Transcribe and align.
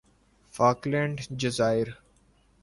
Falkland 0.53 1.17
جزائر 1.41 1.87